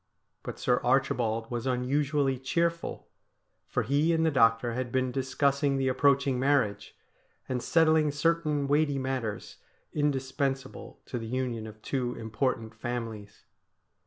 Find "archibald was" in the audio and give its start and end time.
0.83-1.67